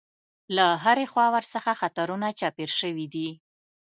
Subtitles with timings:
[0.55, 3.29] له هرې خوا ورڅخه خطرونه چاپېر شوي دي.